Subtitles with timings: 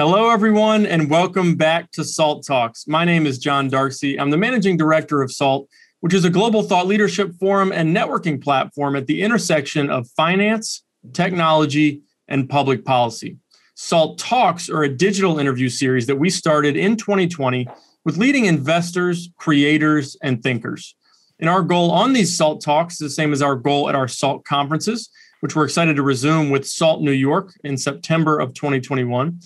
[0.00, 2.86] Hello, everyone, and welcome back to SALT Talks.
[2.86, 4.18] My name is John Darcy.
[4.18, 5.68] I'm the managing director of SALT,
[6.00, 10.84] which is a global thought leadership forum and networking platform at the intersection of finance,
[11.12, 13.36] technology, and public policy.
[13.74, 17.68] SALT Talks are a digital interview series that we started in 2020
[18.06, 20.96] with leading investors, creators, and thinkers.
[21.38, 24.08] And our goal on these SALT Talks is the same as our goal at our
[24.08, 25.10] SALT conferences,
[25.40, 29.38] which we're excited to resume with SALT New York in September of 2021.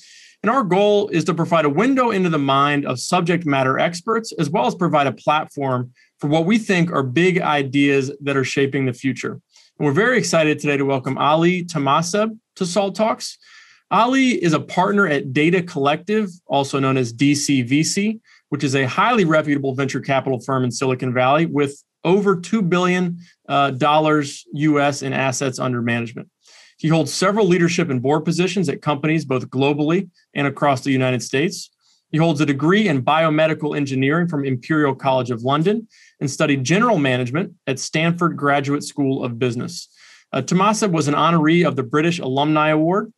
[0.45, 4.31] And our goal is to provide a window into the mind of subject matter experts,
[4.39, 8.45] as well as provide a platform for what we think are big ideas that are
[8.45, 9.41] shaping the future.
[9.79, 13.39] And we're very excited today to welcome Ali Tamaseb to SALT Talks.
[13.91, 18.21] Ali is a partner at Data Collective, also known as DCVC,
[18.51, 23.19] which is a highly reputable venture capital firm in Silicon Valley with over $2 billion
[23.49, 23.73] uh,
[24.53, 26.29] US in assets under management.
[26.85, 31.23] He holds several leadership and board positions at companies both globally and across the United
[31.23, 31.71] States.
[32.13, 35.89] He holds a degree in biomedical engineering from Imperial College of London
[36.21, 39.89] and studied general management at Stanford Graduate School of Business.
[40.31, 43.11] Uh, Tamaseb was an honoree of the British Alumni Award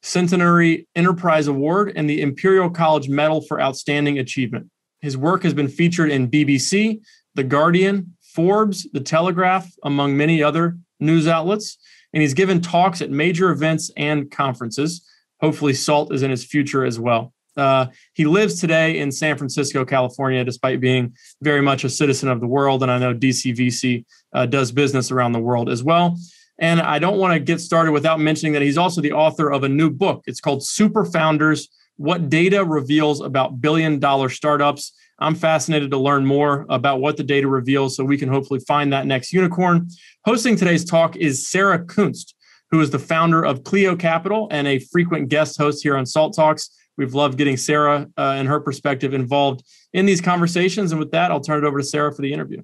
[0.00, 4.70] Centenary Enterprise Award, and the Imperial College Medal for Outstanding Achievement.
[5.02, 7.02] His work has been featured in BBC,
[7.34, 11.76] The Guardian, Forbes, The Telegraph, among many other news outlets.
[12.12, 15.06] And he's given talks at major events and conferences.
[15.40, 17.32] Hopefully, SALT is in his future as well.
[17.56, 22.40] Uh, he lives today in San Francisco, California, despite being very much a citizen of
[22.40, 22.82] the world.
[22.82, 26.16] And I know DCVC uh, does business around the world as well.
[26.58, 29.64] And I don't want to get started without mentioning that he's also the author of
[29.64, 30.22] a new book.
[30.26, 34.92] It's called Super Founders What Data Reveals About Billion Dollar Startups.
[35.22, 38.92] I'm fascinated to learn more about what the data reveals so we can hopefully find
[38.92, 39.88] that next unicorn.
[40.24, 42.34] Hosting today's talk is Sarah Kunst,
[42.70, 46.34] who is the founder of Cleo Capital and a frequent guest host here on Salt
[46.34, 46.70] Talks.
[46.96, 50.92] We've loved getting Sarah uh, and her perspective involved in these conversations.
[50.92, 52.62] And with that, I'll turn it over to Sarah for the interview.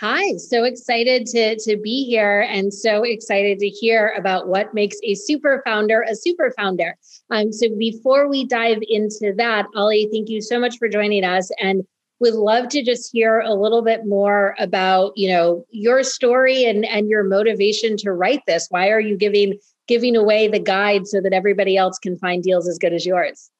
[0.00, 4.98] Hi, so excited to, to be here and so excited to hear about what makes
[5.02, 6.98] a super founder a super founder.
[7.30, 11.50] Um, so before we dive into that, Ali, thank you so much for joining us
[11.62, 11.82] and
[12.20, 16.84] would love to just hear a little bit more about, you know, your story and,
[16.84, 18.66] and your motivation to write this.
[18.68, 19.58] Why are you giving
[19.88, 23.50] giving away the guide so that everybody else can find deals as good as yours?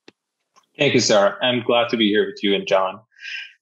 [0.79, 1.39] Thank you, Sarah.
[1.41, 3.01] I'm glad to be here with you and John.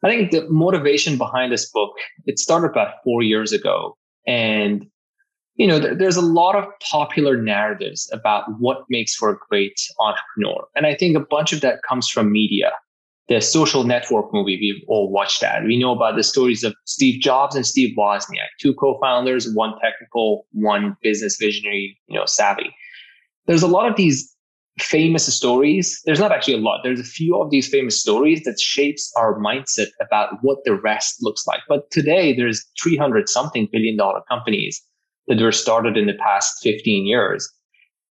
[0.04, 1.92] I think the motivation behind this book,
[2.26, 3.96] it started about four years ago.
[4.26, 4.86] And,
[5.54, 10.66] you know, there's a lot of popular narratives about what makes for a great entrepreneur.
[10.76, 12.72] And I think a bunch of that comes from media.
[13.28, 15.64] The social network movie, we've all watched that.
[15.64, 20.46] We know about the stories of Steve Jobs and Steve Wozniak, two co-founders, one technical,
[20.52, 22.74] one business visionary, you know, savvy.
[23.46, 24.33] There's a lot of these
[24.78, 26.00] famous stories.
[26.04, 26.80] There's not actually a lot.
[26.82, 31.16] There's a few of these famous stories that shapes our mindset about what the rest
[31.20, 31.60] looks like.
[31.68, 34.82] But today there's 300 something billion dollar companies
[35.28, 37.50] that were started in the past 15 years.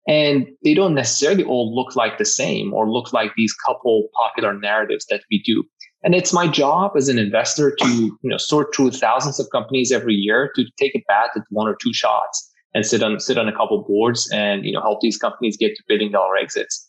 [0.06, 4.58] And they don't necessarily all look like the same or look like these couple popular
[4.58, 5.64] narratives that we do.
[6.02, 9.92] And it's my job as an investor to you know sort through thousands of companies
[9.92, 13.38] every year to take a bat at one or two shots and sit on sit
[13.38, 16.88] on a couple boards and you know help these companies get to billion dollar exits.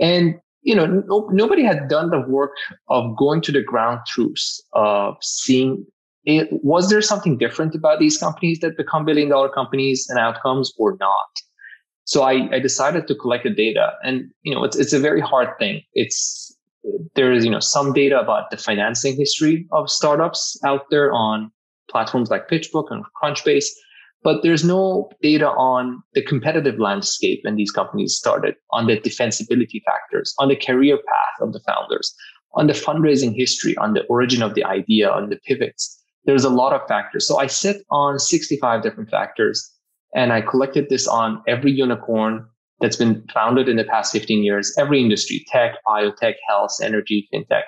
[0.00, 2.52] And you know no, nobody had done the work
[2.88, 5.86] of going to the ground truths of seeing
[6.24, 10.72] it, was there something different about these companies that become billion dollar companies and outcomes
[10.76, 11.30] or not
[12.04, 15.20] so I, I decided to collect the data and you know it's, it's a very
[15.20, 16.56] hard thing it's
[17.14, 21.50] there is you know some data about the financing history of startups out there on
[21.90, 23.68] platforms like pitchbook and crunchbase
[24.22, 29.82] but there's no data on the competitive landscape when these companies started, on the defensibility
[29.84, 32.14] factors, on the career path of the founders,
[32.54, 36.02] on the fundraising history, on the origin of the idea, on the pivots.
[36.24, 37.26] There's a lot of factors.
[37.26, 39.72] So I sit on 65 different factors
[40.14, 42.46] and I collected this on every unicorn
[42.80, 47.64] that's been founded in the past 15 years, every industry, tech, biotech, health, energy, fintech,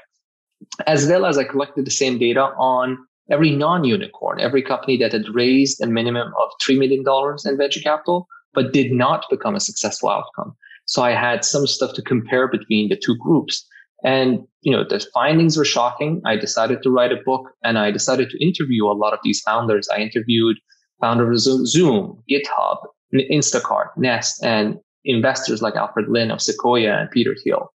[0.87, 2.99] as well as I collected the same data on
[3.31, 7.05] every non-unicorn, every company that had raised a minimum of $3 million
[7.45, 10.55] in venture capital, but did not become a successful outcome.
[10.87, 13.65] So I had some stuff to compare between the two groups.
[14.03, 16.21] And, you know, the findings were shocking.
[16.25, 19.41] I decided to write a book and I decided to interview a lot of these
[19.41, 19.89] founders.
[19.89, 20.57] I interviewed
[21.01, 22.79] founders of Zoom, GitHub,
[23.15, 27.73] Instacart, Nest, and investors like Alfred Lin of Sequoia and Peter Thiel.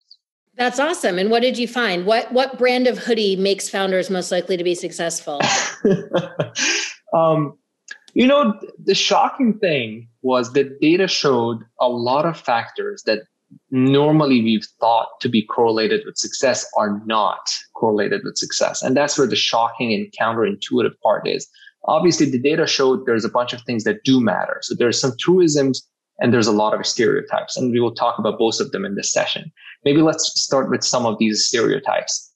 [0.55, 1.17] That's awesome.
[1.17, 2.05] And what did you find?
[2.05, 5.41] What what brand of hoodie makes founders most likely to be successful?
[7.13, 7.57] um,
[8.13, 13.23] you know, the shocking thing was that data showed a lot of factors that
[13.71, 18.81] normally we've thought to be correlated with success are not correlated with success.
[18.81, 21.47] And that's where the shocking and counterintuitive part is.
[21.85, 24.59] Obviously, the data showed there's a bunch of things that do matter.
[24.61, 25.85] So there's some truisms
[26.19, 27.57] and there's a lot of stereotypes.
[27.57, 29.51] And we will talk about both of them in this session.
[29.85, 32.31] Maybe let's start with some of these stereotypes.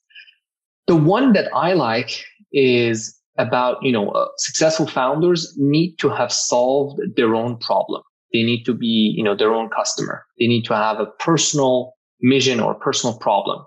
[0.86, 6.32] The one that I like is about, you know, uh, successful founders need to have
[6.32, 8.02] solved their own problem.
[8.32, 10.26] They need to be, you know, their own customer.
[10.38, 13.64] They need to have a personal mission or personal problem.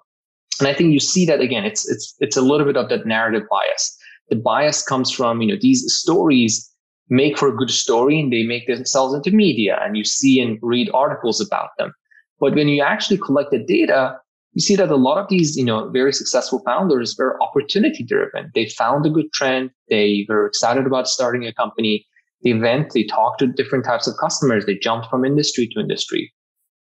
[0.60, 3.06] And I think you see that again, it's, it's, it's a little bit of that
[3.06, 3.98] narrative bias.
[4.30, 6.71] The bias comes from, you know, these stories
[7.12, 10.58] make for a good story and they make themselves into media and you see and
[10.62, 11.94] read articles about them.
[12.40, 14.18] But when you actually collect the data,
[14.54, 18.50] you see that a lot of these, you know, very successful founders were opportunity driven.
[18.56, 19.72] They found a good trend.
[19.90, 22.08] They were excited about starting a company.
[22.46, 24.66] They went, they talked to different types of customers.
[24.66, 26.34] They jumped from industry to industry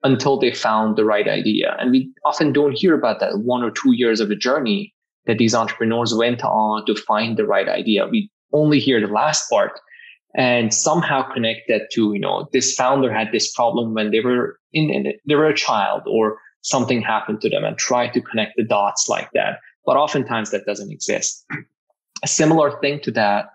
[0.04, 1.75] until they found the right idea.
[1.77, 4.94] And we often don't hear about that one or two years of a journey
[5.25, 8.07] that these entrepreneurs went on to find the right idea.
[8.07, 9.80] We only hear the last part
[10.36, 14.57] and somehow connect that to, you know, this founder had this problem when they were
[14.74, 18.56] in, in they were a child or something happened to them and try to connect
[18.56, 19.60] the dots like that.
[19.86, 21.45] But oftentimes that doesn't exist.
[22.24, 23.45] A similar thing to that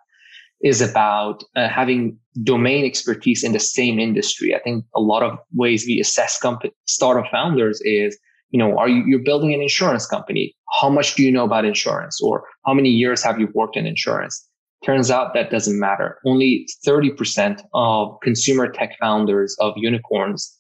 [0.63, 4.55] is about uh, having domain expertise in the same industry.
[4.55, 8.19] I think a lot of ways we assess company, startup founders is,
[8.51, 10.55] you know, are you, you're building an insurance company?
[10.81, 13.87] How much do you know about insurance or how many years have you worked in
[13.87, 14.46] insurance?
[14.87, 16.21] Turns out that doesn't matter.
[16.25, 20.57] Only 30% of consumer tech founders of unicorns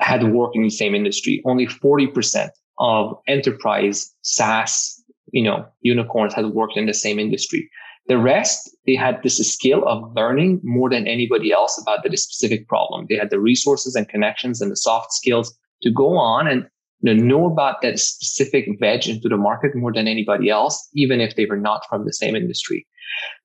[0.00, 1.40] had worked in the same industry.
[1.44, 2.50] Only 40%
[2.80, 5.00] of enterprise SaaS,
[5.30, 7.70] you know, unicorns had worked in the same industry.
[8.08, 12.66] The rest, they had this skill of learning more than anybody else about the specific
[12.66, 13.06] problem.
[13.08, 16.66] They had the resources and connections and the soft skills to go on and
[17.00, 21.20] you know, know about that specific veg into the market more than anybody else, even
[21.20, 22.86] if they were not from the same industry.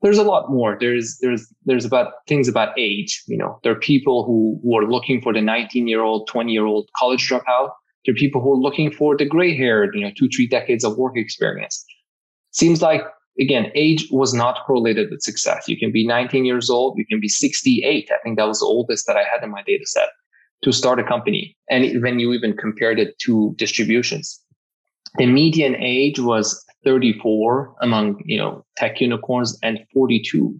[0.01, 0.77] There's a lot more.
[0.79, 3.23] There's there's there's about things about age.
[3.27, 6.51] You know, there are people who, who are looking for the 19 year old, 20
[6.51, 7.69] year old college dropout.
[8.05, 10.83] There are people who are looking for the gray haired, you know, two, three decades
[10.83, 11.85] of work experience.
[12.51, 13.01] Seems like
[13.39, 15.67] again, age was not correlated with success.
[15.67, 18.09] You can be 19 years old, you can be 68.
[18.11, 20.09] I think that was the oldest that I had in my data set
[20.63, 21.55] to start a company.
[21.69, 24.39] And when you even compared it to distributions,
[25.17, 30.59] the median age was 34 among, you know, tech unicorns and 42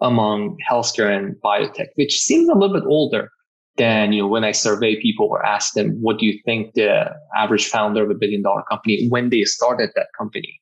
[0.00, 3.30] among healthcare and biotech, which seems a little bit older
[3.76, 7.10] than, you know, when I survey people or ask them, what do you think the
[7.36, 10.60] average founder of a billion dollar company when they started that company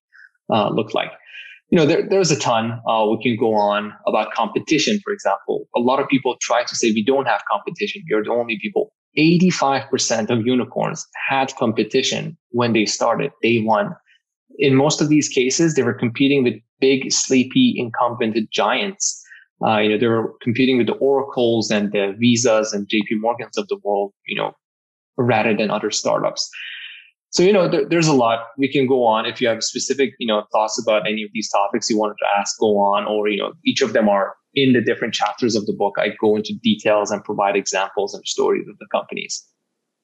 [0.50, 1.12] uh, looked like?
[1.70, 2.80] You know, there, there's a ton.
[2.88, 5.66] Uh, we can go on about competition, for example.
[5.74, 8.02] A lot of people try to say we don't have competition.
[8.06, 13.94] You're the only people 85% of unicorns had competition when they started day one.
[14.58, 19.22] In most of these cases, they were competing with big, sleepy, incumbent giants.
[19.66, 23.56] Uh, you know, they were competing with the Oracles and the Visas and JP Morgans
[23.56, 24.52] of the world, you know,
[25.16, 26.50] rather than other startups.
[27.36, 29.26] So, you know, there, there's a lot we can go on.
[29.26, 32.26] If you have specific, you know, thoughts about any of these topics you wanted to
[32.34, 35.66] ask, go on, or, you know, each of them are in the different chapters of
[35.66, 39.44] the book, I go into details and provide examples and stories of the companies.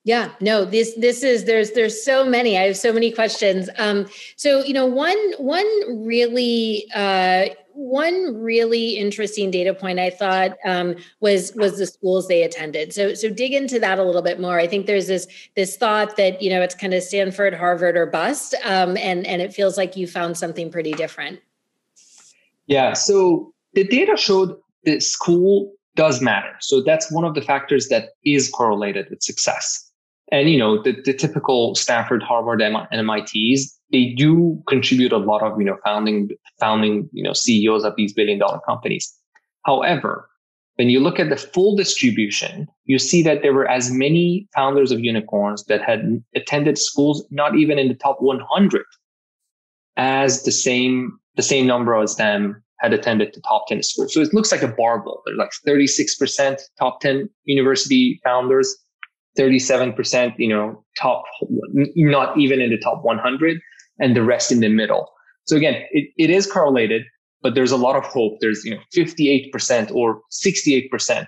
[0.04, 2.58] Yeah, no, this this is there's there's so many.
[2.58, 3.70] I have so many questions.
[3.78, 10.56] Um, so you know, one one really uh, one really interesting data point I thought
[10.64, 12.92] um, was was the schools they attended.
[12.92, 14.58] So so dig into that a little bit more.
[14.58, 15.26] I think there's this
[15.56, 19.42] this thought that you know it's kind of Stanford, Harvard, or bust, um, and and
[19.42, 21.40] it feels like you found something pretty different.
[22.66, 22.92] Yeah.
[22.92, 26.52] So the data showed the school does matter.
[26.60, 29.90] So that's one of the factors that is correlated with success.
[30.30, 35.42] And, you know, the, the typical Stanford, Harvard, and MITs, they do contribute a lot
[35.42, 39.14] of, you know, founding, founding, you know, CEOs of these billion dollar companies.
[39.64, 40.28] However,
[40.76, 44.90] when you look at the full distribution, you see that there were as many founders
[44.90, 48.84] of unicorns that had attended schools not even in the top 100
[49.96, 54.12] as the same the same number as them had attended the top 10 schools.
[54.12, 55.22] So it looks like a barbell.
[55.24, 58.74] There's like 36% top 10 university founders,
[59.38, 61.22] 37%, you know, top,
[61.94, 63.60] not even in the top 100
[64.02, 65.08] and the rest in the middle.
[65.46, 67.02] So again, it, it is correlated,
[67.40, 68.38] but there's a lot of hope.
[68.40, 71.26] There's, you know, 58% or 68%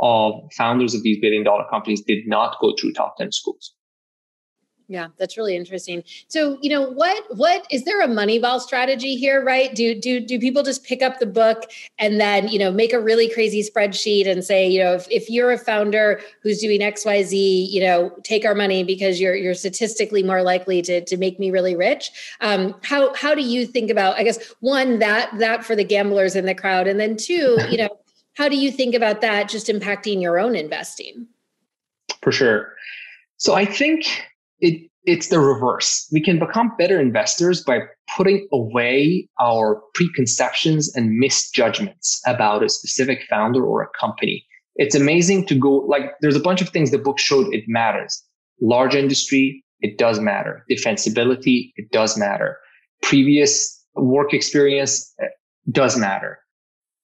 [0.00, 3.74] of founders of these billion dollar companies did not go through top 10 schools.
[4.90, 6.02] Yeah, that's really interesting.
[6.26, 9.72] So, you know, what what is there a Moneyball strategy here, right?
[9.72, 11.70] Do do do people just pick up the book
[12.00, 15.30] and then, you know, make a really crazy spreadsheet and say, you know, if, if
[15.30, 20.24] you're a founder who's doing XYZ, you know, take our money because you're you're statistically
[20.24, 22.10] more likely to to make me really rich.
[22.40, 26.34] Um, how how do you think about, I guess, one, that that for the gamblers
[26.34, 27.96] in the crowd, and then two, you know,
[28.34, 31.28] how do you think about that just impacting your own investing?
[32.24, 32.74] For sure.
[33.36, 34.04] So I think
[34.60, 36.06] it it's the reverse.
[36.12, 37.80] We can become better investors by
[38.16, 44.44] putting away our preconceptions and misjudgments about a specific founder or a company.
[44.76, 48.22] It's amazing to go like there's a bunch of things the book showed it matters.
[48.60, 50.64] Large industry, it does matter.
[50.70, 52.58] Defensibility, it does matter.
[53.02, 55.26] Previous work experience eh,
[55.70, 56.38] does matter.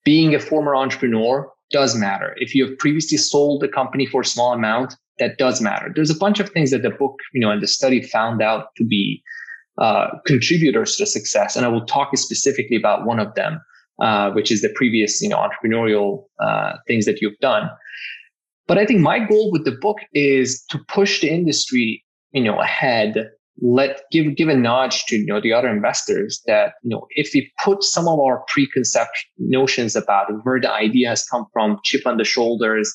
[0.05, 2.35] Being a former entrepreneur does matter.
[2.37, 5.90] If you have previously sold a company for a small amount, that does matter.
[5.94, 8.75] There's a bunch of things that the book, you know, and the study found out
[8.76, 9.23] to be
[9.78, 11.56] uh, contributors to success.
[11.56, 13.61] And I will talk specifically about one of them,
[14.00, 17.68] uh, which is the previous, you know, entrepreneurial uh, things that you've done.
[18.66, 22.61] But I think my goal with the book is to push the industry, you know,
[22.61, 23.30] ahead.
[23.62, 27.30] Let give give a nudge to you know the other investors that you know if
[27.32, 29.08] we put some of our preconceived
[29.38, 32.92] notions about where the idea has come from, chip on the shoulders,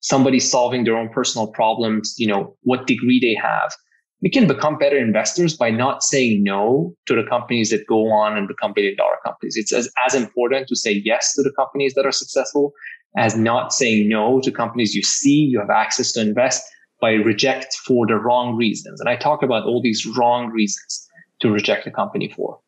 [0.00, 3.72] somebody solving their own personal problems, you know, what degree they have.
[4.20, 8.36] We can become better investors by not saying no to the companies that go on
[8.36, 9.56] and become billion dollar companies.
[9.56, 12.72] It's as, as important to say yes to the companies that are successful
[13.16, 16.62] as not saying no to companies you see you have access to invest
[17.00, 19.00] by reject for the wrong reasons.
[19.00, 21.06] And I talk about all these wrong reasons
[21.40, 22.58] to reject a company for.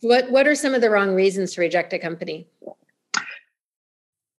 [0.00, 2.48] What what are some of the wrong reasons to reject a company?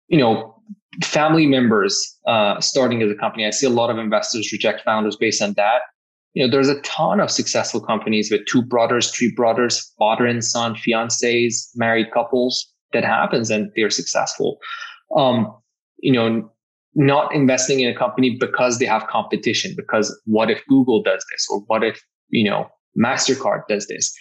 [0.08, 0.58] You know,
[1.04, 3.46] family members uh, starting as a company.
[3.46, 5.82] I see a lot of investors reject founders based on that.
[6.34, 10.44] You know, there's a ton of successful companies with two brothers, three brothers, father and
[10.44, 12.74] son, fiancés, married couples.
[12.94, 14.60] That happens, and they're successful.
[15.16, 15.54] Um,
[16.00, 16.50] you know,
[16.96, 19.74] not investing in a company because they have competition.
[19.76, 24.14] Because what if Google does this, or what if you know Mastercard does this?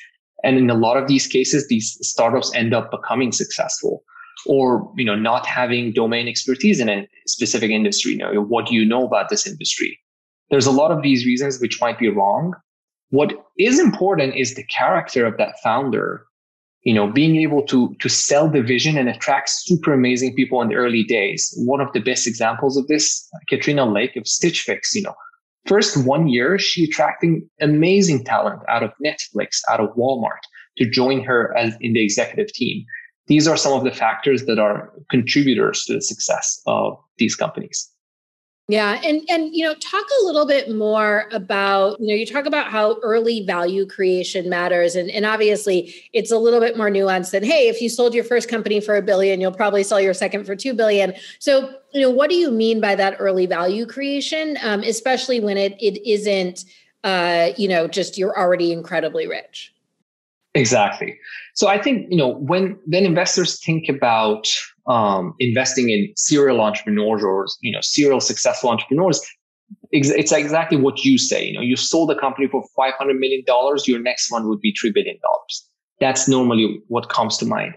[0.42, 4.02] And in a lot of these cases, these startups end up becoming successful
[4.44, 8.12] or you know not having domain expertise in a specific industry.
[8.12, 9.98] You know what do you know about this industry?
[10.50, 12.54] There's a lot of these reasons which might be wrong.
[13.10, 16.24] What is important is the character of that founder.
[16.82, 20.68] You know being able to to sell the vision and attract super amazing people in
[20.68, 21.52] the early days.
[21.56, 25.14] One of the best examples of this katrina lake of stitch fix you know.
[25.66, 30.44] First one year she attracting amazing talent out of netflix out of walmart
[30.78, 32.84] to join her as in the executive team
[33.26, 37.90] these are some of the factors that are contributors to the success of these companies.
[38.68, 42.46] Yeah, and and you know, talk a little bit more about you know you talk
[42.46, 47.30] about how early value creation matters, and and obviously it's a little bit more nuanced
[47.30, 50.14] than hey, if you sold your first company for a billion, you'll probably sell your
[50.14, 51.14] second for two billion.
[51.38, 55.56] So you know, what do you mean by that early value creation, um, especially when
[55.56, 56.64] it it isn't
[57.04, 59.72] uh, you know just you're already incredibly rich.
[60.56, 61.20] Exactly.
[61.56, 64.46] So I think you know when when investors think about
[64.86, 69.20] um, investing in serial entrepreneurs or you know serial successful entrepreneurs,
[69.90, 71.46] it's exactly what you say.
[71.46, 73.88] You know, you sold a company for five hundred million dollars.
[73.88, 75.68] Your next one would be three billion dollars.
[75.98, 77.74] That's normally what comes to mind.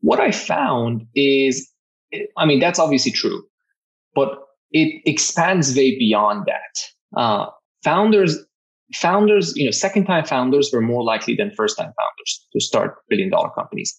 [0.00, 1.68] What I found is,
[2.36, 3.44] I mean, that's obviously true,
[4.14, 4.40] but
[4.72, 7.20] it expands way beyond that.
[7.20, 7.46] Uh,
[7.84, 8.38] founders
[8.94, 12.96] founders, you know, second time founders were more likely than first time founders to start
[13.08, 13.98] billion dollar companies.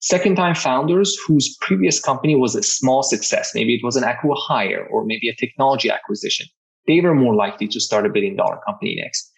[0.00, 4.86] Second time founders whose previous company was a small success, maybe it was an acqui-hire
[4.90, 6.46] or maybe a technology acquisition,
[6.86, 9.32] they were more likely to start a billion dollar company next.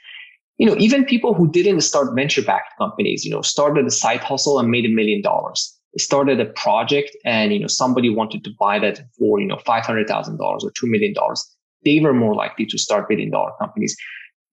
[0.58, 4.24] You know, even people who didn't start venture backed companies, you know, started a side
[4.24, 5.74] hustle and made a million dollars.
[5.96, 10.38] Started a project and, you know, somebody wanted to buy that for, you know, $500,000
[10.40, 11.14] or $2 million.
[11.84, 13.96] They were more likely to start billion dollar companies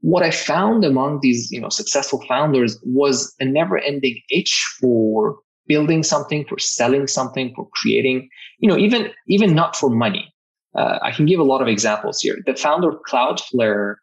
[0.02, 5.38] what I found among these, you know, successful founders was a never ending itch for
[5.68, 10.32] building something, for selling something, for creating, you know, even, even not for money.
[10.78, 12.38] Uh, I can give a lot of examples here.
[12.46, 13.96] The founder of Cloudflare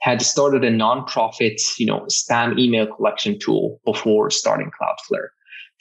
[0.00, 5.28] had started a nonprofit, you know, spam email collection tool before starting Cloudflare.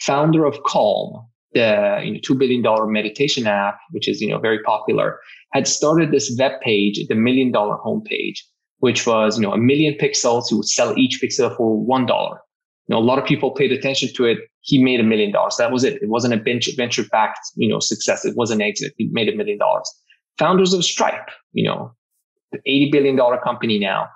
[0.01, 4.61] Founder of Calm, the you know, $2 billion meditation app, which is, you know, very
[4.63, 5.19] popular,
[5.53, 8.39] had started this web page, the million dollar homepage
[8.79, 10.49] which was, you know, a million pixels.
[10.49, 12.07] He would sell each pixel for $1.
[12.09, 14.39] You know, a lot of people paid attention to it.
[14.61, 15.55] He made a million dollars.
[15.57, 16.01] That was it.
[16.01, 16.37] It wasn't a
[16.75, 18.25] venture backed, you know, success.
[18.25, 18.93] It was an exit.
[18.97, 19.89] He made a million dollars.
[20.39, 21.93] Founders of Stripe, you know,
[22.51, 24.07] the $80 billion company now.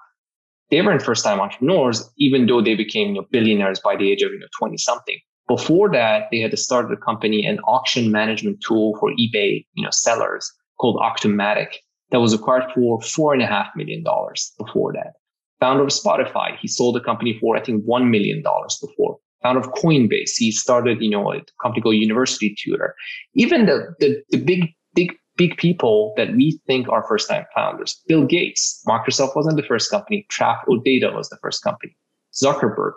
[0.71, 4.23] they weren't first time entrepreneurs, even though they became you know, billionaires by the age
[4.23, 5.19] of you know 20 something.
[5.47, 9.83] Before that, they had to start a company, an auction management tool for eBay, you
[9.83, 11.79] know, sellers called Auctomatic
[12.13, 15.13] that was acquired for four and a half million dollars before that.
[15.59, 19.17] Founder of Spotify, he sold the company for, I think, $1 million before.
[19.41, 22.93] Founder of Coinbase, he started, you know, a company called University Tutor.
[23.33, 27.99] Even the, the, the big, big, big people that we think are first time founders.
[28.07, 30.27] Bill Gates, Microsoft wasn't the first company.
[30.29, 31.97] Trap Data was the first company.
[32.31, 32.91] Zuckerberg,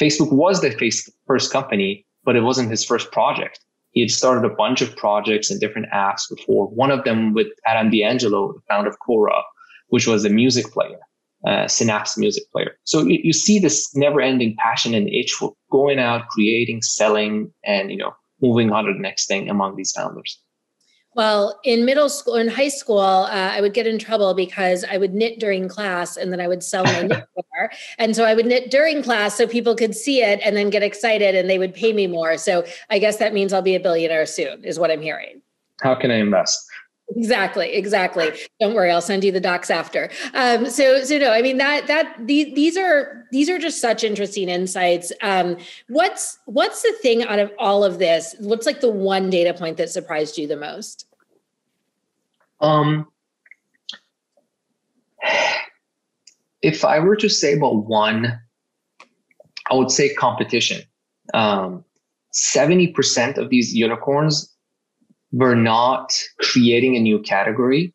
[0.00, 0.70] Facebook was the
[1.26, 3.58] first company, but it wasn't his first project.
[3.92, 6.66] He had started a bunch of projects and different apps before.
[6.68, 9.42] One of them with Adam D'Angelo, the founder of Quora,
[9.88, 10.98] which was a music player,
[11.46, 12.72] uh, Synapse music player.
[12.84, 17.90] So you, you see this never-ending passion and itch for going out, creating, selling, and
[17.90, 20.40] you know moving on to the next thing among these founders.
[21.14, 24.96] Well, in middle school, in high school, uh, I would get in trouble because I
[24.96, 27.68] would knit during class and then I would sell my knitwear.
[27.98, 30.82] And so I would knit during class so people could see it and then get
[30.82, 32.38] excited and they would pay me more.
[32.38, 35.42] So I guess that means I'll be a billionaire soon, is what I'm hearing.
[35.82, 36.64] How can I invest?
[37.10, 38.30] Exactly, exactly.
[38.60, 40.10] Don't worry, I'll send you the docs after.
[40.34, 44.02] Um, so, so no, I mean that that these these are these are just such
[44.02, 45.12] interesting insights.
[45.20, 48.34] Um, what's what's the thing out of all of this?
[48.38, 51.06] What's like the one data point that surprised you the most?
[52.60, 53.08] Um,
[56.62, 58.40] if I were to say about one,
[59.70, 60.82] I would say competition.
[61.34, 61.84] Um,
[62.32, 64.51] 70% of these unicorns
[65.32, 67.94] were not creating a new category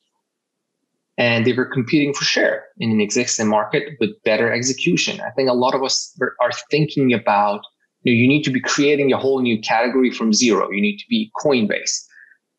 [1.17, 5.19] and they were competing for share in an existing market with better execution.
[5.21, 7.61] I think a lot of us are thinking about
[8.03, 10.69] you, know, you need to be creating a whole new category from zero.
[10.71, 12.03] You need to be Coinbase.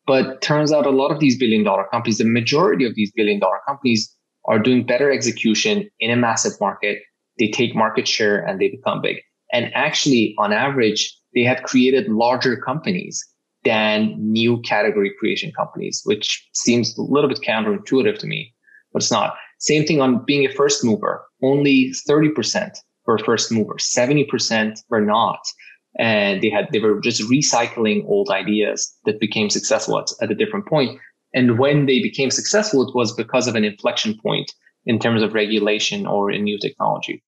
[0.05, 3.39] But turns out a lot of these billion dollar companies, the majority of these billion
[3.39, 4.13] dollar companies
[4.45, 6.99] are doing better execution in a massive market.
[7.37, 9.17] They take market share and they become big.
[9.53, 13.23] And actually, on average, they have created larger companies
[13.63, 18.53] than new category creation companies, which seems a little bit counterintuitive to me,
[18.93, 19.35] but it's not.
[19.59, 21.25] Same thing on being a first mover.
[21.41, 25.39] Only 30% were first movers, 70% were not.
[25.97, 30.35] And they had, they were just recycling old ideas that became successful at, at a
[30.35, 30.99] different point.
[31.33, 34.51] And when they became successful, it was because of an inflection point
[34.85, 37.23] in terms of regulation or in new technology.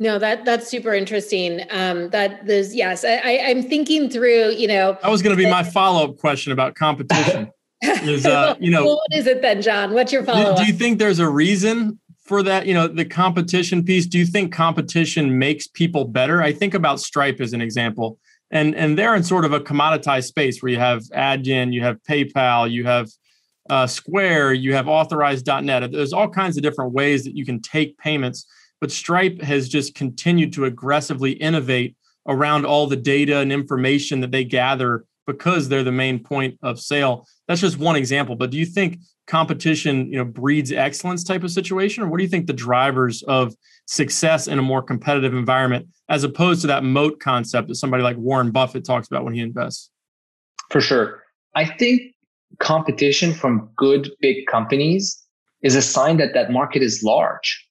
[0.00, 1.62] No, that that's super interesting.
[1.70, 4.50] Um, that there's yes, I, I, am thinking through.
[4.50, 7.50] You know, that was going to be my follow up question about competition.
[7.82, 9.92] is uh, you know, well, what is it then, John?
[9.94, 10.56] What's your follow up?
[10.56, 12.66] Do, do you think there's a reason for that?
[12.66, 14.06] You know, the competition piece.
[14.06, 16.42] Do you think competition makes people better?
[16.42, 18.18] I think about Stripe as an example,
[18.50, 22.02] and and they're in sort of a commoditized space where you have Adyen, you have
[22.02, 23.10] PayPal, you have
[23.70, 25.92] uh, Square, you have Authorize.net.
[25.92, 28.44] There's all kinds of different ways that you can take payments
[28.80, 34.30] but Stripe has just continued to aggressively innovate around all the data and information that
[34.30, 37.26] they gather because they're the main point of sale.
[37.48, 38.36] That's just one example.
[38.36, 42.22] But do you think competition, you know, breeds excellence type of situation, or what do
[42.22, 43.54] you think the drivers of
[43.86, 48.16] success in a more competitive environment, as opposed to that moat concept that somebody like
[48.16, 49.90] Warren Buffett talks about when he invests?
[50.70, 51.22] For sure,
[51.54, 52.02] I think
[52.58, 55.20] competition from good big companies
[55.62, 57.63] is a sign that that market is large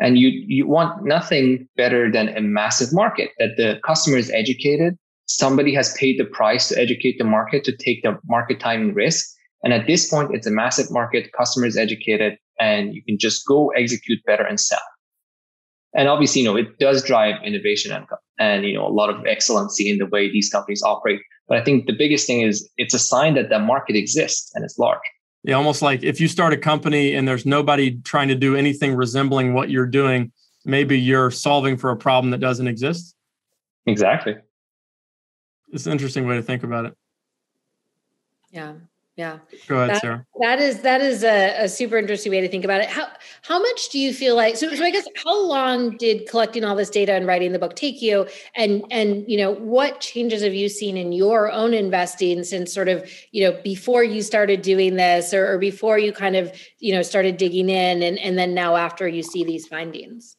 [0.00, 4.96] and you, you want nothing better than a massive market that the customer is educated.
[5.26, 9.26] Somebody has paid the price to educate the market to take the market timing risk.
[9.62, 13.46] And at this point, it's a massive market, customer is educated, and you can just
[13.46, 14.80] go execute better and sell.
[15.94, 18.06] And obviously, you know, it does drive innovation and,
[18.38, 21.20] and, you know, a lot of excellency in the way these companies operate.
[21.48, 24.64] But I think the biggest thing is it's a sign that that market exists and
[24.64, 25.00] it's large.
[25.44, 28.94] Yeah, almost like if you start a company and there's nobody trying to do anything
[28.94, 30.32] resembling what you're doing,
[30.64, 33.16] maybe you're solving for a problem that doesn't exist.
[33.86, 34.36] Exactly.
[35.72, 36.94] It's an interesting way to think about it.
[38.50, 38.74] Yeah.
[39.16, 39.40] Yeah.
[39.68, 40.26] Go ahead, that, Sarah.
[40.40, 42.88] That is that is a, a, super interesting way to think about it.
[42.88, 43.08] How
[43.42, 46.74] how much do you feel like so, so I guess how long did collecting all
[46.74, 48.26] this data and writing the book take you?
[48.56, 52.88] And and you know, what changes have you seen in your own investing since sort
[52.88, 56.94] of, you know, before you started doing this or, or before you kind of, you
[56.94, 60.38] know, started digging in and, and then now after you see these findings?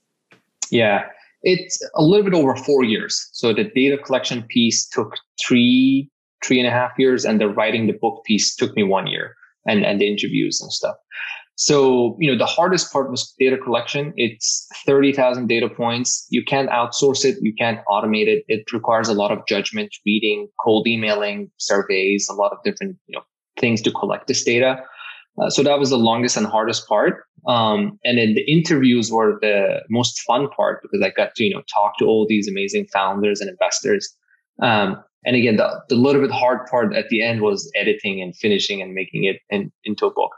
[0.72, 1.04] Yeah.
[1.44, 3.30] It's a little bit over four years.
[3.34, 5.14] So the data collection piece took
[5.46, 6.10] three
[6.44, 9.36] three and a half years, and the writing the book piece took me one year,
[9.68, 10.96] and and the interviews and stuff.
[11.56, 14.14] So you know the hardest part was data collection.
[14.18, 16.26] It's thirty thousand data points.
[16.30, 17.38] You can't outsource it.
[17.42, 18.44] You can't automate it.
[18.48, 23.18] It requires a lot of judgment, reading, cold emailing, surveys, a lot of different you
[23.18, 23.24] know
[23.60, 24.84] things to collect this data.
[25.42, 27.24] Uh, so that was the longest and hardest part.
[27.48, 31.54] Um, and then the interviews were the most fun part because I got to, you
[31.54, 34.16] know, talk to all these amazing founders and investors.
[34.62, 38.36] Um, and again, the, the little bit hard part at the end was editing and
[38.36, 40.32] finishing and making it in, into a book.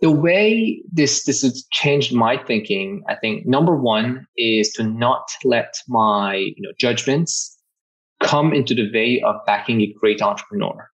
[0.00, 5.28] The way this this has changed my thinking, I think number one is to not
[5.44, 7.56] let my you know judgments
[8.20, 10.88] come into the way of backing a great entrepreneur.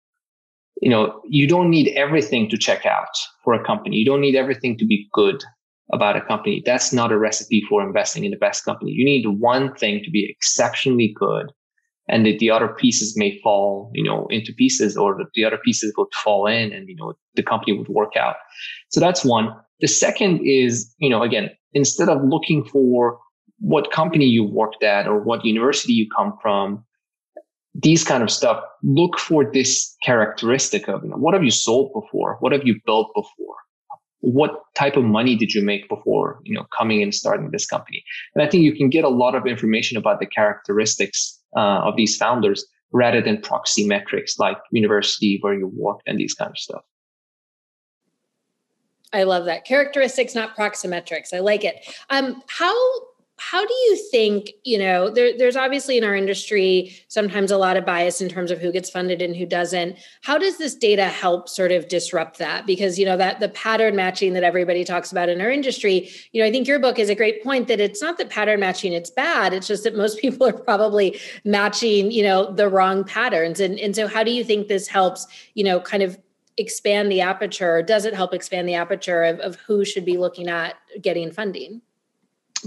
[0.81, 3.97] You know, you don't need everything to check out for a company.
[3.97, 5.43] You don't need everything to be good
[5.93, 6.63] about a company.
[6.65, 8.91] That's not a recipe for investing in the best company.
[8.91, 11.53] You need one thing to be exceptionally good
[12.09, 15.59] and that the other pieces may fall, you know, into pieces or that the other
[15.65, 18.37] pieces would fall in and, you know, the company would work out.
[18.91, 19.55] So that's one.
[19.81, 23.19] The second is, you know, again, instead of looking for
[23.59, 26.85] what company you worked at or what university you come from,
[27.75, 31.93] these kind of stuff, look for this characteristic of, you know, what have you sold
[31.93, 32.37] before?
[32.41, 33.57] What have you built before?
[34.21, 38.03] What type of money did you make before, you know, coming and starting this company?
[38.35, 41.97] And I think you can get a lot of information about the characteristics uh, of
[41.97, 46.59] these founders rather than proxy metrics like university where you worked and these kind of
[46.59, 46.83] stuff.
[49.13, 49.65] I love that.
[49.65, 51.33] Characteristics, not proximetrics.
[51.33, 51.87] I like it.
[52.11, 52.75] Um, how
[53.37, 57.77] how do you think you know there, there's obviously in our industry sometimes a lot
[57.77, 59.97] of bias in terms of who gets funded and who doesn't.
[60.23, 62.67] How does this data help sort of disrupt that?
[62.67, 66.41] Because you know that the pattern matching that everybody talks about in our industry you
[66.41, 68.93] know i think your book is a great point that it's not that pattern matching
[68.93, 73.61] it's bad it's just that most people are probably matching you know the wrong patterns.
[73.61, 76.19] And and so how do you think this helps you know kind of
[76.57, 77.83] expand the aperture?
[77.83, 81.83] Does it help expand the aperture of, of who should be looking at getting funding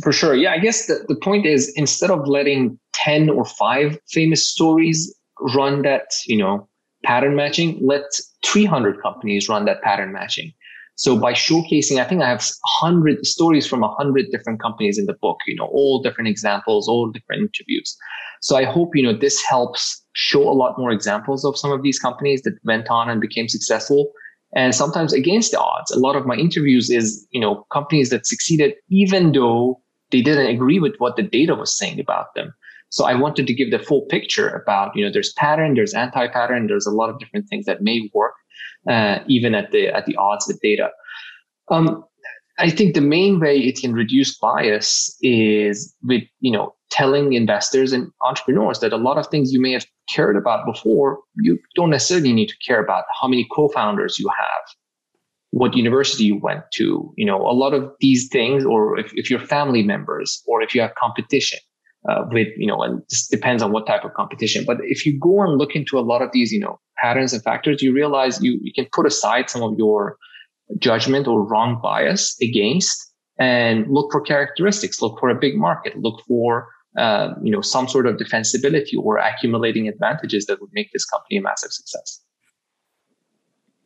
[0.01, 0.35] for sure.
[0.35, 5.13] Yeah, I guess the, the point is instead of letting 10 or 5 famous stories
[5.55, 6.67] run that, you know,
[7.03, 8.03] pattern matching, let
[8.45, 10.51] 300 companies run that pattern matching.
[10.95, 12.43] So by showcasing, I think I have
[12.81, 17.11] 100 stories from 100 different companies in the book, you know, all different examples, all
[17.11, 17.95] different interviews.
[18.41, 21.83] So I hope, you know, this helps show a lot more examples of some of
[21.83, 24.11] these companies that went on and became successful
[24.55, 25.91] and sometimes against the odds.
[25.91, 29.79] A lot of my interviews is, you know, companies that succeeded even though
[30.11, 32.53] they didn't agree with what the data was saying about them.
[32.89, 36.67] So I wanted to give the full picture about, you know, there's pattern, there's anti-pattern,
[36.67, 38.33] there's a lot of different things that may work,
[38.89, 40.89] uh, even at the at the odds with data.
[41.69, 42.05] Um,
[42.59, 47.91] I think the main way it can reduce bias is with, you know, telling investors
[47.91, 51.89] and entrepreneurs that a lot of things you may have cared about before, you don't
[51.89, 54.63] necessarily need to care about how many co-founders you have
[55.51, 59.29] what university you went to, you know, a lot of these things, or if, if
[59.29, 61.59] you're family members, or if you have competition
[62.09, 64.65] uh, with, you know, and this depends on what type of competition.
[64.65, 67.41] But if you go and look into a lot of these, you know, patterns and
[67.43, 70.17] factors, you realize you, you can put aside some of your
[70.79, 76.21] judgment or wrong bias against and look for characteristics, look for a big market, look
[76.27, 81.05] for, uh, you know, some sort of defensibility or accumulating advantages that would make this
[81.05, 82.21] company a massive success.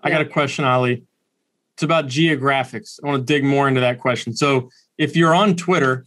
[0.03, 1.03] I got a question, Ali.
[1.81, 2.99] It's about geographics.
[3.03, 4.35] I want to dig more into that question.
[4.35, 6.05] So if you're on Twitter,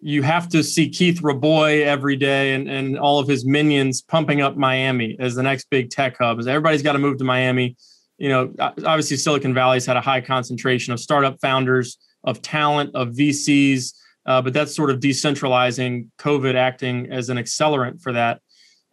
[0.00, 4.40] you have to see Keith Rabois every day and, and all of his minions pumping
[4.40, 6.38] up Miami as the next big tech hub.
[6.38, 7.76] Everybody's got to move to Miami.
[8.18, 13.08] You know, obviously Silicon Valley's had a high concentration of startup founders, of talent, of
[13.08, 13.94] VCs,
[14.26, 18.40] uh, but that's sort of decentralizing COVID acting as an accelerant for that.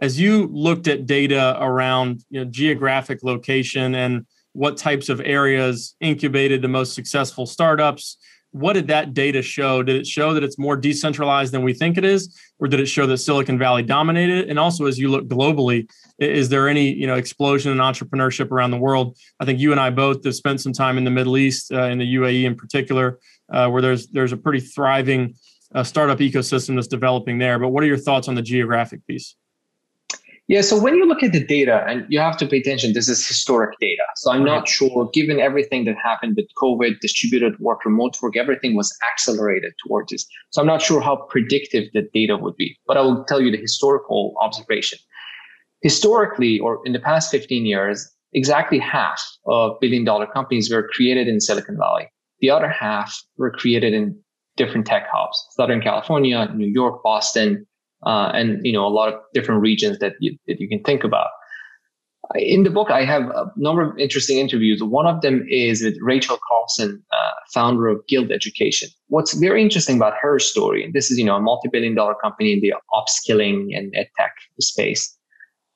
[0.02, 5.96] As you looked at data around you know, geographic location and what types of areas
[6.00, 8.18] incubated the most successful startups
[8.54, 9.82] what did that data show?
[9.82, 12.86] Did it show that it's more decentralized than we think it is or did it
[12.86, 14.48] show that silicon valley dominated?
[14.48, 15.90] And also as you look globally
[16.20, 19.18] is there any you know explosion in entrepreneurship around the world?
[19.40, 21.86] I think you and i both have spent some time in the middle east uh,
[21.86, 23.20] in the uae in particular
[23.52, 25.34] uh, where there's there's a pretty thriving
[25.74, 27.58] uh, startup ecosystem that's developing there.
[27.58, 29.36] But what are your thoughts on the geographic piece
[30.48, 33.08] yeah, so when you look at the data, and you have to pay attention, this
[33.08, 34.04] is historic data.
[34.18, 38.76] So I'm not sure, given everything that happened with COVID, distributed work, remote work, everything
[38.76, 40.26] was accelerated towards this.
[40.52, 43.52] So I'm not sure how predictive the data would be, but I will tell you
[43.52, 45.00] the historical observation.
[45.82, 51.30] Historically, or in the past 15 years, exactly half of billion dollar companies were created
[51.30, 52.10] in Silicon Valley.
[52.42, 54.20] The other half were created in
[54.58, 57.66] different tech hubs, Southern California, New York, Boston,
[58.06, 61.04] uh, and you know a lot of different regions that you, that you can think
[61.04, 61.28] about.
[62.36, 64.82] In the book, I have a number of interesting interviews.
[64.82, 68.88] One of them is with Rachel Carlson, uh, founder of Guild Education.
[69.08, 72.54] What's very interesting about her story, and this is you know a multi-billion dollar company
[72.54, 75.16] in the upskilling and ed tech space,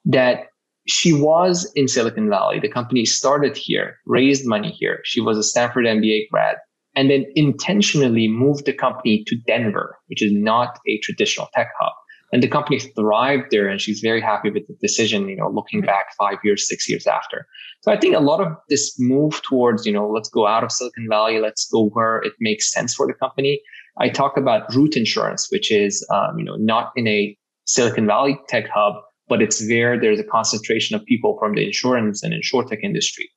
[0.05, 0.47] that
[0.87, 2.59] she was in Silicon Valley.
[2.59, 5.01] The company started here, raised money here.
[5.03, 6.55] She was a Stanford MBA grad,
[6.95, 11.93] and then intentionally moved the company to Denver, which is not a traditional tech hub.
[12.33, 15.81] And the company thrived there, and she's very happy with the decision, you know, looking
[15.81, 17.47] back five years, six years after.
[17.81, 20.71] So I think a lot of this move towards, you know, let's go out of
[20.71, 23.61] Silicon Valley, let's go where it makes sense for the company.
[23.99, 28.37] I talk about Root Insurance, which is, um, you know, not in a Silicon Valley
[28.49, 28.95] tech hub,
[29.29, 33.29] but it's where there's a concentration of people from the insurance and insurtech industry.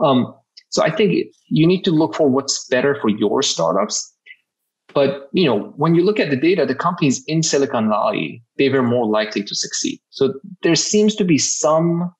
[0.00, 0.34] Um,
[0.70, 1.12] so I think
[1.48, 4.14] you need to look for what's better for your startups.
[4.98, 8.68] But you know, when you look at the data, the companies in Silicon Valley they
[8.68, 10.00] were more likely to succeed.
[10.10, 10.34] So
[10.64, 12.12] there seems to be some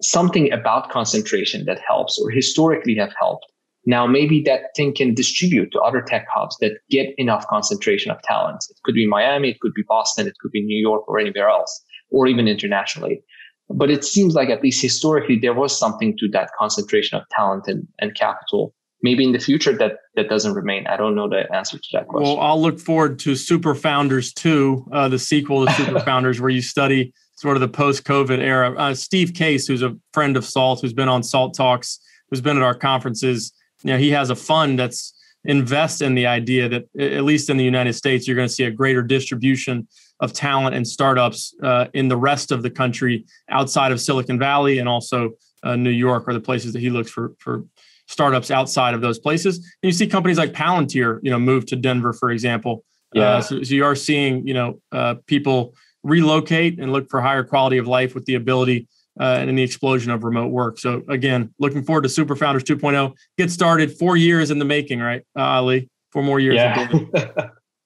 [0.00, 3.46] something about concentration that helps, or historically have helped.
[3.86, 8.22] Now maybe that thing can distribute to other tech hubs that get enough concentration of
[8.22, 8.64] talent.
[8.70, 11.48] It could be Miami, it could be Boston, it could be New York, or anywhere
[11.48, 13.20] else or even internationally.
[13.68, 17.64] But it seems like at least historically there was something to that concentration of talent
[17.66, 18.74] and, and capital.
[19.04, 20.86] Maybe in the future that that doesn't remain.
[20.86, 22.36] I don't know the answer to that question.
[22.36, 26.48] Well, I'll look forward to Super Founders 2, uh, the sequel to Super Founders, where
[26.48, 28.74] you study sort of the post-COVID era.
[28.76, 32.56] Uh, Steve Case, who's a friend of Salt, who's been on Salt Talks, who's been
[32.56, 35.12] at our conferences, you know, he has a fund that's
[35.44, 38.64] invest in the idea that at least in the United States, you're going to see
[38.64, 39.86] a greater distribution
[40.20, 44.78] of talent and startups uh, in the rest of the country outside of Silicon Valley
[44.78, 47.64] and also uh, New York are the places that he looks for for
[48.06, 49.56] startups outside of those places.
[49.56, 52.84] And you see companies like Palantir, you know, move to Denver, for example.
[53.16, 53.28] Uh, yeah.
[53.28, 57.44] Uh, so, so, you are seeing, you know, uh, people relocate and look for higher
[57.44, 58.88] quality of life with the ability
[59.20, 60.78] uh, and in the explosion of remote work.
[60.78, 63.14] So again, looking forward to Super Founders 2.0.
[63.38, 63.96] Get started.
[63.96, 65.88] Four years in the making, right, Ali?
[66.12, 66.56] Four more years.
[66.56, 66.88] Yeah.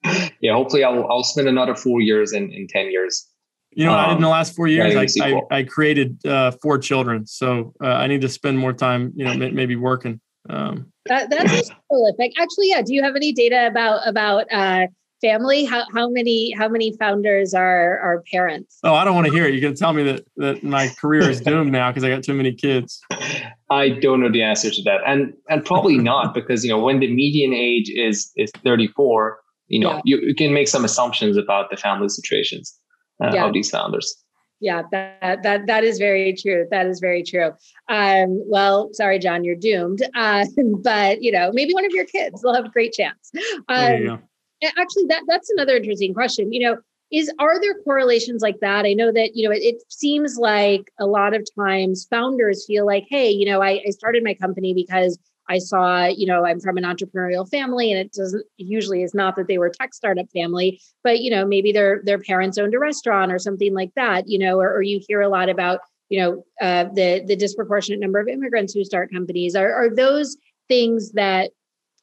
[0.41, 3.28] yeah, hopefully I'll I'll spend another four years in, in ten years.
[3.73, 4.97] You know, um, I did in the last four years.
[4.97, 9.13] I, I, I created uh, four children, so uh, I need to spend more time.
[9.15, 10.21] You know, maybe working.
[10.49, 12.33] Um, that, that's prolific.
[12.39, 12.83] Actually, yeah.
[12.83, 14.87] Do you have any data about about uh,
[15.21, 15.65] family?
[15.65, 18.79] How how many how many founders are are parents?
[18.85, 19.53] Oh, I don't want to hear it.
[19.53, 22.23] You're going to tell me that that my career is doomed now because I got
[22.23, 23.01] too many kids.
[23.71, 27.01] I don't know the answer to that, and and probably not because you know when
[27.01, 30.01] the median age is is 34 you know, yeah.
[30.05, 32.75] you, you can make some assumptions about the family situations
[33.23, 33.47] uh, yeah.
[33.47, 34.17] of these founders.
[34.61, 36.67] Yeah, that that that is very true.
[36.71, 37.53] That is very true.
[37.89, 40.03] Um, well, sorry, John, you're doomed.
[40.15, 40.47] Uh,
[40.83, 43.31] but you know, maybe one of your kids will have a great chance.
[43.69, 44.21] Um,
[44.65, 46.53] actually, that that's another interesting question.
[46.53, 46.79] You know,
[47.13, 48.85] is are there correlations like that?
[48.85, 52.85] I know that you know it, it seems like a lot of times founders feel
[52.85, 56.61] like, hey, you know, I, I started my company because I saw, you know, I'm
[56.61, 60.31] from an entrepreneurial family and it doesn't usually is not that they were tech startup
[60.31, 64.29] family, but you know, maybe their their parents owned a restaurant or something like that,
[64.29, 68.01] you know, or, or you hear a lot about, you know, uh, the the disproportionate
[68.01, 69.55] number of immigrants who start companies.
[69.57, 70.37] Are are those
[70.69, 71.51] things that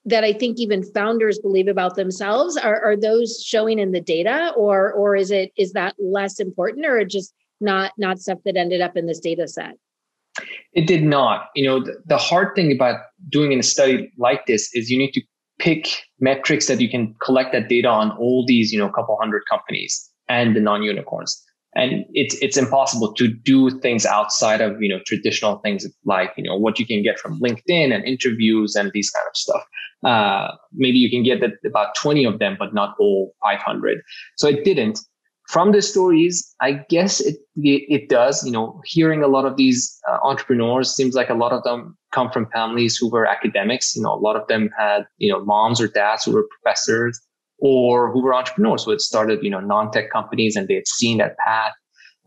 [0.06, 2.58] that I think even founders believe about themselves?
[2.58, 6.86] Are are those showing in the data or or is it is that less important
[6.86, 9.76] or just not not stuff that ended up in this data set?
[10.74, 11.48] It did not.
[11.56, 15.12] You know, the, the hard thing about doing a study like this is you need
[15.14, 15.22] to
[15.60, 19.44] pick metrics that you can collect that data on all these, you know, couple hundred
[19.50, 21.42] companies and the non-unicorns.
[21.78, 26.44] And it's it's impossible to do things outside of you know traditional things like you
[26.46, 29.64] know what you can get from LinkedIn and interviews and these kind of stuff.
[30.02, 33.98] Uh, maybe you can get about 20 of them, but not all 500.
[34.38, 35.00] So it didn't
[35.48, 38.44] from the stories, I guess it it does.
[38.46, 41.98] You know, hearing a lot of these uh, entrepreneurs seems like a lot of them
[42.12, 43.96] come from families who were academics.
[43.96, 47.22] You know, a lot of them had you know moms or dads who were professors
[47.60, 51.18] or who were entrepreneurs who had started you know non-tech companies and they had seen
[51.20, 51.74] that path.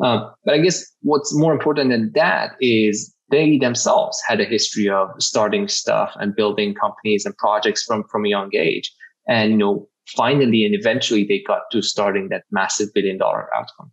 [0.00, 4.88] Um, but I guess what's more important than that is they themselves had a history
[4.88, 8.92] of starting stuff and building companies and projects from from a young age.
[9.26, 13.90] And you know, finally and eventually they got to starting that massive billion dollar outcome.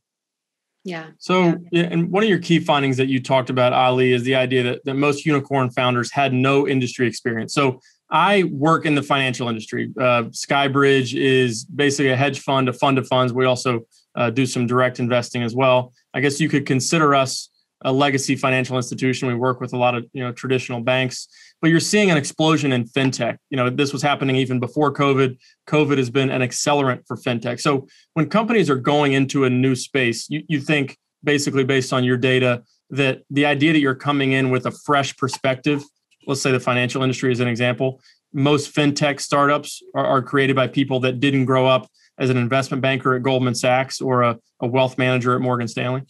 [0.84, 1.08] Yeah.
[1.18, 4.36] So, yeah, and one of your key findings that you talked about, Ali, is the
[4.36, 7.56] idea that, that most unicorn founders had no industry experience.
[7.56, 7.80] So,
[8.12, 9.92] I work in the financial industry.
[10.00, 13.34] Uh, Skybridge is basically a hedge fund, a fund of funds.
[13.34, 15.92] We also uh, do some direct investing as well.
[16.14, 17.50] I guess you could consider us
[17.86, 19.28] a legacy financial institution.
[19.28, 21.28] We work with a lot of you know traditional banks
[21.62, 23.38] but you're seeing an explosion in fintech.
[23.50, 25.38] You know, this was happening even before COVID.
[25.68, 27.60] COVID has been an accelerant for fintech.
[27.60, 32.04] So when companies are going into a new space, you, you think basically based on
[32.04, 35.84] your data that the idea that you're coming in with a fresh perspective,
[36.28, 38.00] let's say the financial industry is an example,
[38.32, 42.82] most fintech startups are, are created by people that didn't grow up as an investment
[42.82, 46.04] banker at Goldman Sachs or a, a wealth manager at Morgan Stanley.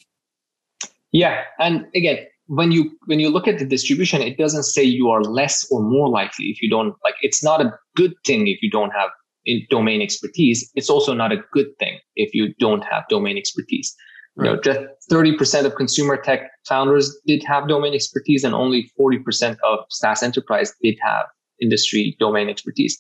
[1.15, 5.10] Yeah, and again, when you when you look at the distribution, it doesn't say you
[5.10, 7.15] are less or more likely if you don't like.
[7.21, 9.10] It's not a good thing if you don't have
[9.69, 10.69] domain expertise.
[10.75, 13.95] It's also not a good thing if you don't have domain expertise.
[14.36, 14.49] Right.
[14.49, 19.56] You know, just 30% of consumer tech founders did have domain expertise and only 40%
[19.63, 21.28] of SaaS enterprise did have
[21.62, 22.97] industry domain expertise.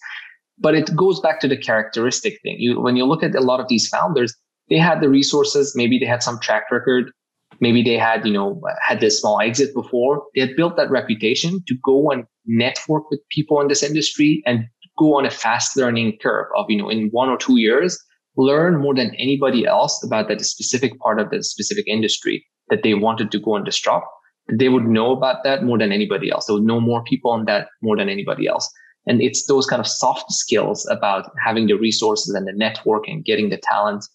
[0.57, 2.55] But it goes back to the characteristic thing.
[2.59, 4.33] You, when you look at a lot of these founders,
[4.69, 5.73] they had the resources.
[5.75, 7.11] Maybe they had some track record.
[7.59, 10.23] Maybe they had, you know, had this small exit before.
[10.33, 14.65] They had built that reputation to go and network with people in this industry and
[14.97, 17.97] go on a fast learning curve of, you know, in one or two years,
[18.37, 22.93] learn more than anybody else about that specific part of the specific industry that they
[22.93, 24.05] wanted to go and disrupt.
[24.51, 26.45] They would know about that more than anybody else.
[26.45, 28.69] They would know more people on that more than anybody else.
[29.07, 33.23] And it's those kind of soft skills about having the resources and the network and
[33.23, 34.05] getting the talent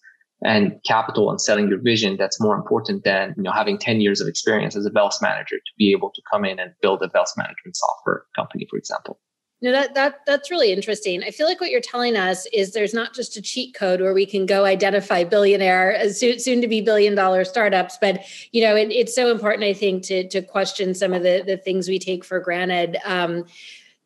[0.43, 4.21] and capital and selling your vision that's more important than you know having 10 years
[4.21, 7.09] of experience as a wealth manager to be able to come in and build a
[7.13, 9.19] wealth management software company for example
[9.63, 11.23] no, that that that's really interesting.
[11.23, 14.13] I feel like what you're telling us is there's not just a cheat code where
[14.13, 18.63] we can go identify billionaire, uh, soon, soon to be billion dollar startups, but you
[18.63, 21.87] know, it, it's so important, I think, to to question some of the the things
[21.87, 22.97] we take for granted.
[23.05, 23.45] Um,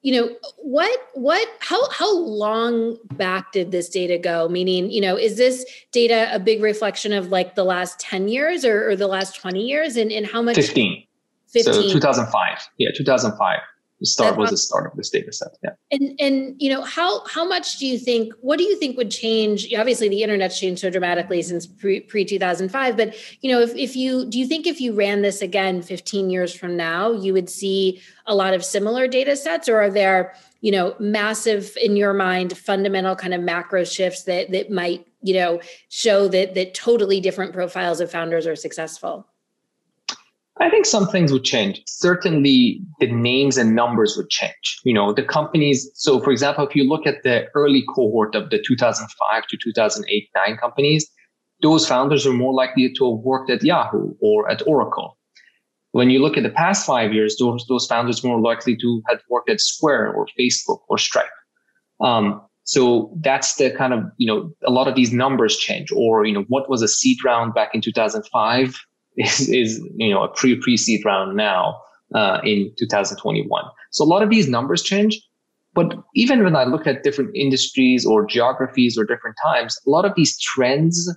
[0.06, 4.48] you know what what how how long back did this data go?
[4.48, 8.64] Meaning you know is this data a big reflection of like the last 10 years
[8.64, 9.98] or, or the last 20 years?
[9.98, 11.04] And, and how much 15
[11.48, 15.72] 15 so 2005 yeah 2005 the start was the start of this data set yeah.
[15.92, 19.10] And and you know how how much do you think what do you think would
[19.10, 23.74] change obviously the internet's changed so dramatically since pre, pre 2005 but you know if,
[23.76, 27.34] if you do you think if you ran this again 15 years from now you
[27.34, 29.70] would see a lot of similar data sets?
[29.70, 34.52] Or are there you know massive in your mind fundamental kind of macro shifts that
[34.52, 39.28] that might you know show that that totally different profiles of founders are successful
[40.62, 41.82] I think some things would change.
[41.86, 44.80] Certainly the names and numbers would change.
[44.84, 45.90] You know, the companies.
[45.96, 50.30] So for example, if you look at the early cohort of the 2005 to 2008,
[50.36, 51.10] nine companies,
[51.62, 55.18] those founders are more likely to have worked at Yahoo or at Oracle.
[55.92, 59.22] When you look at the past five years, those, those founders more likely to have
[59.30, 61.26] worked at Square or Facebook or Stripe.
[62.02, 66.26] Um, so that's the kind of, you know, a lot of these numbers change or,
[66.26, 68.76] you know, what was a seed round back in 2005
[69.18, 71.80] is, is you know a pre pre seed round now
[72.14, 73.64] uh, in 2021.
[73.92, 75.22] So a lot of these numbers change.
[75.74, 80.06] But even when I look at different industries or geographies or different times, a lot
[80.06, 81.14] of these trends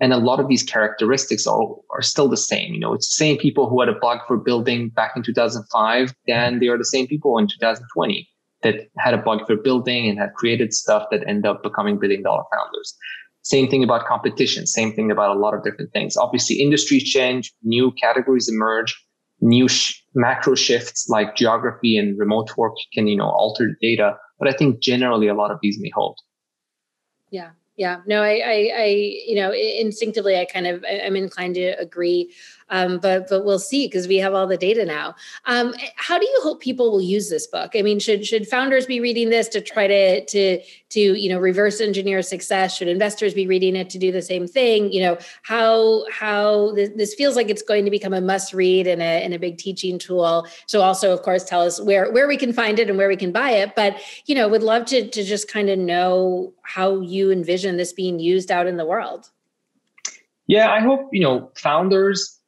[0.00, 2.74] and a lot of these characteristics are, are still the same.
[2.74, 6.14] You know, it's the same people who had a bug for building back in 2005,
[6.26, 8.28] then they are the same people in 2020
[8.62, 12.22] that had a bug for building and had created stuff that end up becoming billion
[12.22, 12.94] dollar founders.
[13.42, 14.66] Same thing about competition.
[14.66, 16.16] Same thing about a lot of different things.
[16.16, 18.94] Obviously, industries change, new categories emerge,
[19.40, 24.16] new sh- macro shifts like geography and remote work can, you know, alter data.
[24.38, 26.18] But I think generally a lot of these may hold.
[27.30, 27.50] Yeah.
[27.76, 28.02] Yeah.
[28.06, 28.86] No, I, I, I
[29.26, 32.30] you know, instinctively, I kind of, I'm inclined to agree.
[32.72, 35.14] Um, but but we'll see because we have all the data now.
[35.44, 37.72] Um, how do you hope people will use this book?
[37.74, 41.38] I mean, should should founders be reading this to try to to to you know
[41.38, 42.74] reverse engineer success?
[42.74, 44.90] Should investors be reading it to do the same thing?
[44.90, 48.86] You know how how this, this feels like it's going to become a must read
[48.86, 50.46] and a and a big teaching tool.
[50.66, 53.16] So also, of course, tell us where where we can find it and where we
[53.16, 53.76] can buy it.
[53.76, 57.92] But you know, would love to to just kind of know how you envision this
[57.92, 59.28] being used out in the world.
[60.46, 62.38] Yeah, I hope you know founders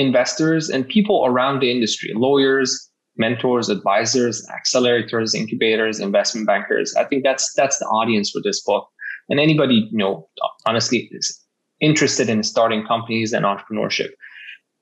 [0.00, 6.94] investors and people around the industry, lawyers, mentors, advisors, accelerators, incubators, investment bankers.
[6.96, 8.88] I think that's that's the audience for this book.
[9.28, 10.28] And anybody, you know,
[10.66, 11.38] honestly is
[11.80, 14.10] interested in starting companies and entrepreneurship.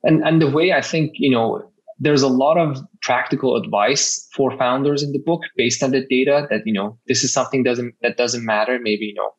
[0.04, 4.56] And and the way I think, you know, there's a lot of practical advice for
[4.56, 7.94] founders in the book based on the data that, you know, this is something doesn't
[8.02, 8.78] that doesn't matter.
[8.80, 9.30] Maybe, you know,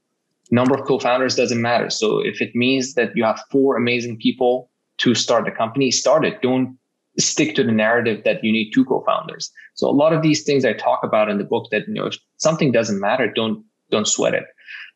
[0.52, 1.90] number of co-founders doesn't matter.
[1.90, 6.26] So if it means that you have four amazing people to start a company, start
[6.26, 6.42] it.
[6.42, 6.78] Don't
[7.18, 9.52] stick to the narrative that you need two co-founders.
[9.74, 12.06] So a lot of these things I talk about in the book that, you know,
[12.06, 14.46] if something doesn't matter, don't, don't sweat it.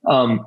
[0.08, 0.46] Um,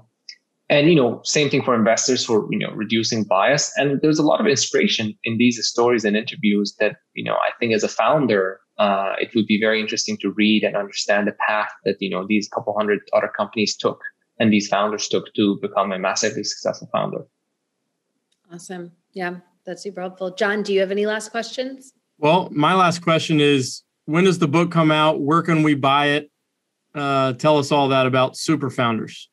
[0.69, 3.73] and, you know, same thing for investors for, you know, reducing bias.
[3.77, 7.51] And there's a lot of inspiration in these stories and interviews that, you know, I
[7.61, 11.37] think as a founder, uh, it would be very interesting to read and understand the
[11.47, 14.01] path that, you know, these couple hundred other companies took
[14.39, 17.27] and these founders took to become a massively successful founder.
[18.53, 18.93] Awesome.
[19.17, 20.35] Yeah, that's super helpful.
[20.35, 21.95] John, do you have any last questions?
[22.19, 25.23] Well, my last question is when does the book come out?
[25.23, 26.31] Where can we buy it?
[26.95, 29.31] Uh, tell us all that about Super Founders.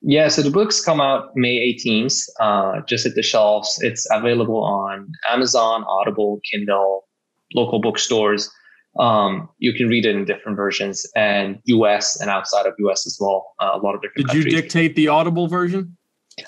[0.00, 3.78] Yeah, so the books come out May 18th, uh, just at the shelves.
[3.82, 7.06] It's available on Amazon, Audible, Kindle,
[7.54, 8.50] local bookstores.
[8.98, 13.18] Um, you can read it in different versions and US and outside of US as
[13.20, 13.52] well.
[13.60, 14.54] Uh, a lot of different Did countries.
[14.54, 15.98] you dictate the Audible version?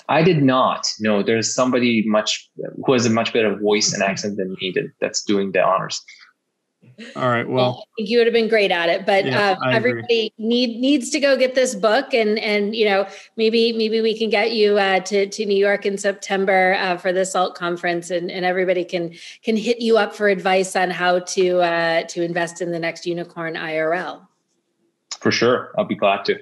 [0.09, 0.87] I did not.
[0.99, 2.49] No, there's somebody much
[2.85, 6.01] who has a much better voice and accent than me that, that's doing the honors.
[7.15, 7.47] All right.
[7.47, 10.79] Well, I think you would have been great at it, but yeah, uh, everybody need
[10.79, 14.53] needs to go get this book, and and you know maybe maybe we can get
[14.53, 18.45] you uh, to to New York in September uh, for the SALT conference, and and
[18.45, 19.13] everybody can
[19.43, 23.05] can hit you up for advice on how to uh, to invest in the next
[23.05, 24.25] unicorn IRL.
[25.19, 26.37] For sure, I'll be glad to.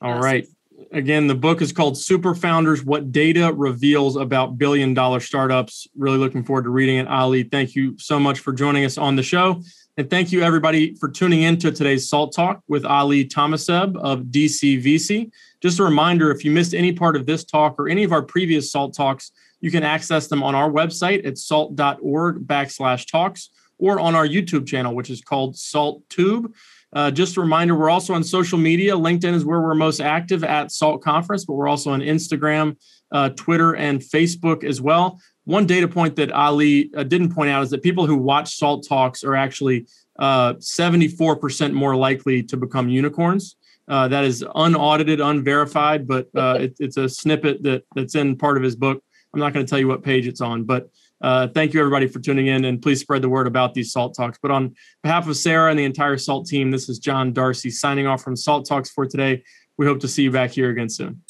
[0.00, 0.22] All awesome.
[0.22, 0.46] right
[0.92, 5.86] again, the book is called Super Founders What Data Reveals About Billion Dollar Startups.
[5.96, 7.08] Really looking forward to reading it.
[7.08, 9.62] Ali, thank you so much for joining us on the show.
[9.96, 14.24] And thank you, everybody, for tuning in to today's Salt Talk with Ali Tamaseb of
[14.24, 15.30] DCVC.
[15.60, 18.22] Just a reminder if you missed any part of this talk or any of our
[18.22, 23.98] previous Salt Talks, you can access them on our website at salt.org backslash talks or
[23.98, 26.54] on our YouTube channel, which is called Salt Tube.
[26.92, 28.94] Uh, just a reminder, we're also on social media.
[28.94, 32.76] LinkedIn is where we're most active at SALT Conference, but we're also on Instagram,
[33.12, 35.20] uh, Twitter, and Facebook as well.
[35.44, 38.86] One data point that Ali uh, didn't point out is that people who watch SALT
[38.86, 39.86] Talks are actually
[40.20, 43.56] 74% uh, more likely to become unicorns.
[43.88, 48.58] Uh, that is unaudited, unverified, but uh, it, it's a snippet that that's in part
[48.58, 49.02] of his book.
[49.32, 50.90] I'm not going to tell you what page it's on, but
[51.20, 54.14] uh, thank you, everybody, for tuning in, and please spread the word about these Salt
[54.16, 54.38] Talks.
[54.40, 58.06] But on behalf of Sarah and the entire Salt team, this is John Darcy signing
[58.06, 59.42] off from Salt Talks for today.
[59.76, 61.22] We hope to see you back here again soon.